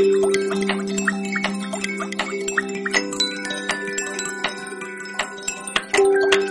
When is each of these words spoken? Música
Música 0.00 0.69